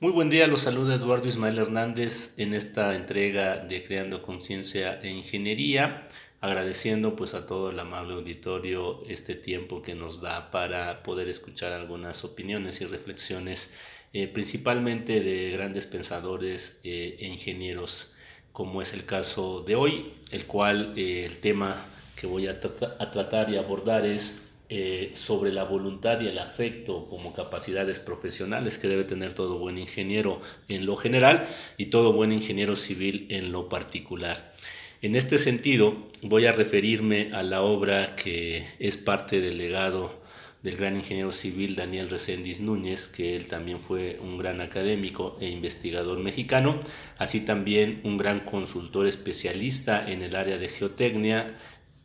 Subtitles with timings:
[0.00, 5.10] Muy buen día, los saluda Eduardo Ismael Hernández en esta entrega de Creando Conciencia e
[5.10, 6.08] Ingeniería,
[6.40, 11.72] agradeciendo pues a todo el amable auditorio este tiempo que nos da para poder escuchar
[11.72, 13.70] algunas opiniones y reflexiones,
[14.12, 18.14] eh, principalmente de grandes pensadores eh, e ingenieros,
[18.52, 21.86] como es el caso de hoy, el cual eh, el tema
[22.16, 22.58] que voy a,
[22.98, 28.78] a tratar y abordar es eh, sobre la voluntad y el afecto como capacidades profesionales
[28.78, 33.52] que debe tener todo buen ingeniero en lo general y todo buen ingeniero civil en
[33.52, 34.54] lo particular.
[35.02, 40.24] En este sentido, voy a referirme a la obra que es parte del legado
[40.62, 45.50] del gran ingeniero civil Daniel Reséndiz Núñez, que él también fue un gran académico e
[45.50, 46.80] investigador mexicano,
[47.18, 51.54] así también un gran consultor especialista en el área de geotecnia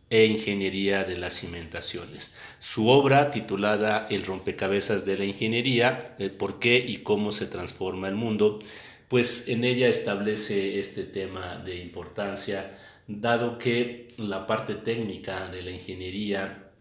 [0.09, 2.33] e Ingeniería de las Cimentaciones.
[2.59, 8.07] Su obra titulada El rompecabezas de la ingeniería, el por qué y cómo se transforma
[8.07, 8.59] el mundo,
[9.07, 15.71] pues en ella establece este tema de importancia, dado que la parte técnica de la
[15.71, 16.71] ingeniería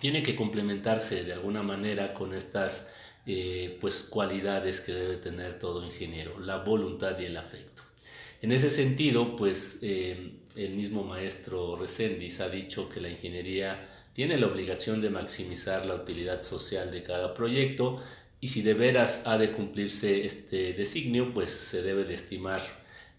[0.00, 2.92] tiene que complementarse de alguna manera con estas
[3.26, 7.82] eh, pues, cualidades que debe tener todo ingeniero, la voluntad y el afecto.
[8.42, 14.38] En ese sentido, pues eh, el mismo maestro Reséndiz ha dicho que la ingeniería tiene
[14.38, 18.02] la obligación de maximizar la utilidad social de cada proyecto
[18.40, 22.62] y si de veras ha de cumplirse este designio, pues se debe de estimar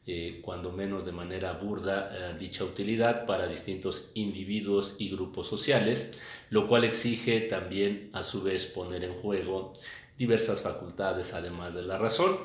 [0.07, 6.17] eh, cuando menos de manera burda eh, dicha utilidad para distintos individuos y grupos sociales,
[6.49, 9.73] lo cual exige también a su vez poner en juego
[10.17, 12.39] diversas facultades además de la razón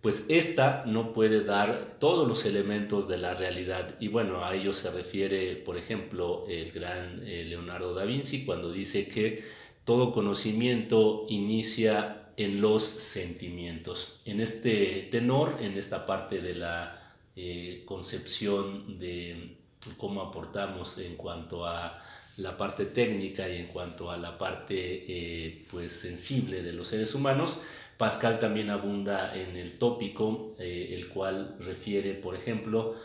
[0.00, 3.96] pues esta no puede dar todos los elementos de la realidad.
[4.00, 8.72] Y bueno, a ello se refiere, por ejemplo, el gran eh, Leonardo da Vinci cuando
[8.72, 9.44] dice que
[9.84, 14.20] todo conocimiento inicia en los sentimientos.
[14.24, 19.58] En este tenor, en esta parte de la eh, concepción de
[19.98, 21.98] cómo aportamos en cuanto a
[22.36, 27.14] la parte técnica y en cuanto a la parte eh, pues sensible de los seres
[27.14, 27.60] humanos,
[27.96, 32.96] Pascal también abunda en el tópico, eh, el cual refiere, por ejemplo,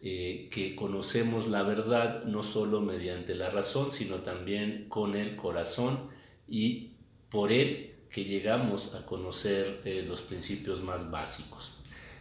[0.00, 6.10] eh, que conocemos la verdad no solo mediante la razón, sino también con el corazón
[6.48, 6.92] y
[7.30, 11.72] por él que llegamos a conocer los principios más básicos.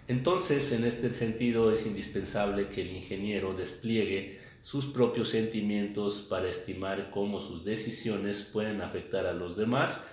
[0.07, 7.11] Entonces, en este sentido, es indispensable que el ingeniero despliegue sus propios sentimientos para estimar
[7.11, 10.07] cómo sus decisiones pueden afectar a los demás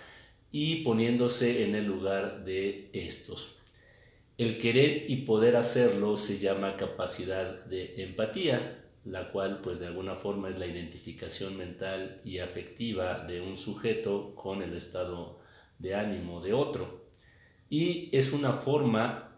[0.51, 3.55] y poniéndose en el lugar de estos.
[4.39, 10.17] El querer y poder hacerlo se llama capacidad de empatía, la cual pues de alguna
[10.17, 15.39] forma es la identificación mental y afectiva de un sujeto con el estado
[15.79, 17.05] de ánimo de otro.
[17.69, 19.37] Y es una forma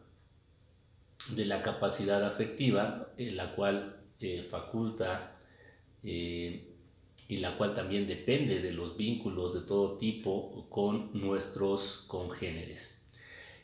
[1.29, 5.33] de la capacidad afectiva, en la cual eh, faculta
[6.03, 6.69] eh,
[7.29, 12.99] y la cual también depende de los vínculos de todo tipo con nuestros congéneres.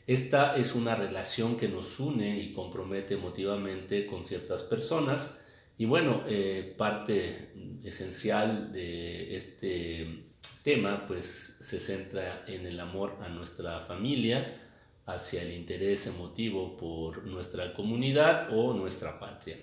[0.07, 5.39] Esta es una relación que nos une y compromete emotivamente con ciertas personas
[5.77, 7.53] y bueno, eh, parte
[7.83, 10.25] esencial de este
[10.61, 14.61] tema pues se centra en el amor a nuestra familia,
[15.05, 19.57] hacia el interés emotivo por nuestra comunidad o nuestra patria.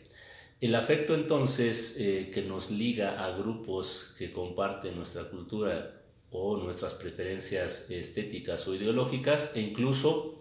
[0.59, 6.00] El afecto entonces eh, que nos liga a grupos que comparten nuestra cultura
[6.31, 10.39] o nuestras preferencias estéticas o ideológicas e incluso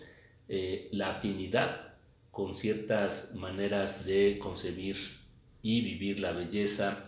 [0.47, 1.95] eh, la afinidad
[2.31, 4.95] con ciertas maneras de concebir
[5.61, 7.03] y vivir la belleza,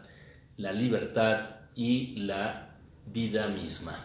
[0.58, 4.04] la libertad y la vida misma.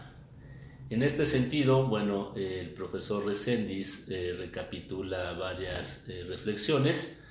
[0.89, 7.23] En este sentido, bueno, el profesor Resendiz eh, recapitula varias reflexiones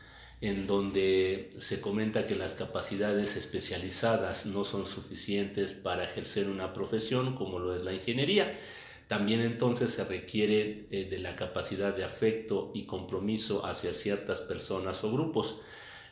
[0.43, 7.37] en donde se comenta que las capacidades especializadas no son suficientes para ejercer una profesión
[7.37, 8.53] como lo es la ingeniería.
[9.07, 15.05] También entonces se requiere eh, de la capacidad de afecto y compromiso hacia ciertas personas
[15.05, 15.61] o grupos.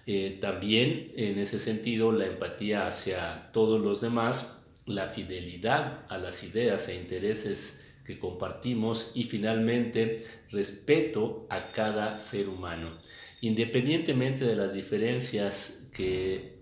[0.06, 6.44] Eh, también en ese sentido la empatía hacia todos los demás, la fidelidad a las
[6.44, 12.96] ideas e intereses que compartimos y finalmente respeto a cada ser humano
[13.40, 16.60] independientemente de las diferencias que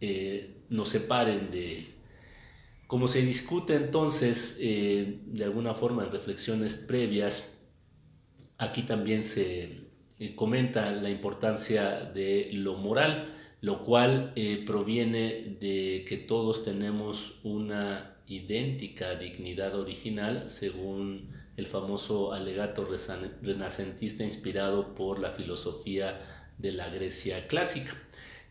[0.00, 1.86] eh, nos separen de él.
[2.86, 7.54] Como se discute entonces, eh, de alguna forma en reflexiones previas,
[8.58, 9.80] aquí también se
[10.18, 14.34] eh, comenta la importancia de lo moral, lo cual
[14.66, 22.86] proviene de que todos tenemos una idéntica dignidad original según el famoso alegato
[23.42, 27.94] renacentista inspirado por la filosofía de la Grecia clásica.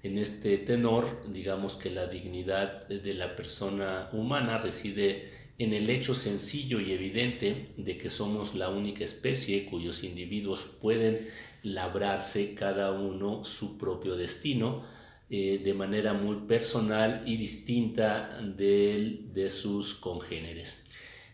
[0.03, 6.13] En este tenor, digamos que la dignidad de la persona humana reside en el hecho
[6.13, 11.17] sencillo y evidente de que somos la única especie cuyos individuos pueden
[11.63, 14.83] labrarse cada uno su propio destino
[15.29, 20.83] eh, de manera muy personal y distinta de, de sus congéneres,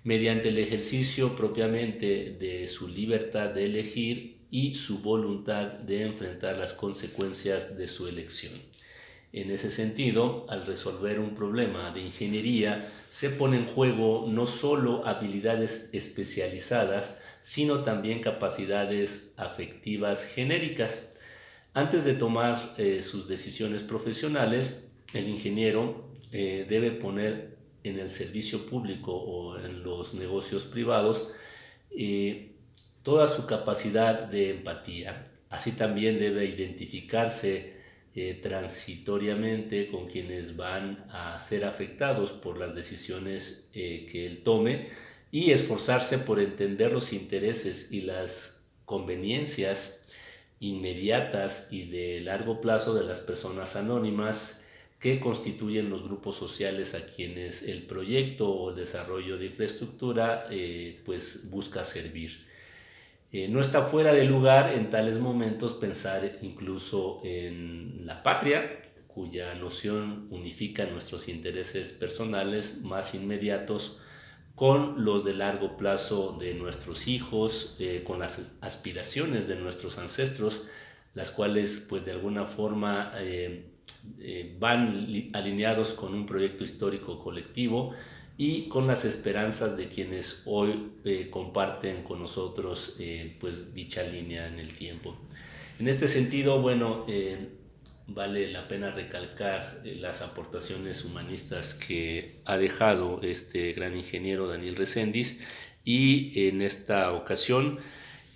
[0.04, 6.74] mediante el ejercicio propiamente de su libertad de elegir y su voluntad de enfrentar las
[6.74, 8.54] consecuencias de su elección.
[9.32, 15.06] En ese sentido, al resolver un problema de ingeniería, se pone en juego no solo
[15.06, 21.14] habilidades especializadas, sino también capacidades afectivas genéricas.
[21.74, 28.66] Antes de tomar eh, sus decisiones profesionales, el ingeniero eh, debe poner en el servicio
[28.66, 31.32] público o en los negocios privados
[31.92, 32.54] eh,
[33.04, 35.32] toda su capacidad de empatía.
[35.50, 37.80] Así también debe identificarse
[38.42, 44.90] transitoriamente con quienes van a ser afectados por las decisiones que él tome
[45.32, 50.02] y esforzarse por entender los intereses y las conveniencias
[50.60, 54.66] inmediatas y de largo plazo de las personas anónimas
[55.00, 61.02] que constituyen los grupos sociales a quienes el proyecto o el desarrollo de infraestructura eh,
[61.06, 62.46] pues busca servir.
[63.32, 69.56] Eh, no está fuera de lugar en tales momentos pensar incluso en la patria, cuya
[69.56, 74.00] noción unifica nuestros intereses personales más inmediatos
[74.56, 80.68] con los de largo plazo de nuestros hijos, eh, con las aspiraciones de nuestros ancestros,
[81.14, 83.14] las cuales pues de alguna forma
[84.20, 87.94] eh, van alineados con un proyecto histórico colectivo
[88.38, 90.92] y con las esperanzas de quienes hoy
[91.30, 92.96] comparten con nosotros
[93.38, 95.18] pues dicha línea en el tiempo.
[95.78, 97.06] En este sentido, bueno,
[98.14, 104.76] vale la pena recalcar eh, las aportaciones humanistas que ha dejado este gran ingeniero Daniel
[104.76, 105.42] Reséndiz
[105.84, 107.80] y en esta ocasión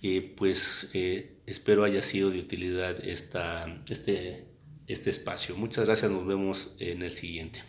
[0.01, 4.45] eh, pues eh, espero haya sido de utilidad esta, este,
[4.87, 5.55] este espacio.
[5.55, 7.63] Muchas gracias, nos vemos en el siguiente.